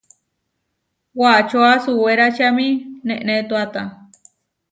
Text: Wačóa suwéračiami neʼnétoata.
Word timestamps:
Wačóa 1.19 1.71
suwéračiami 1.83 2.67
neʼnétoata. 3.07 3.81